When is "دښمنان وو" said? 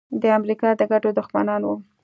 1.19-1.75